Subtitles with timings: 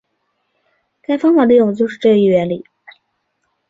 [1.03, 2.65] 该方法利用的就是这个原理。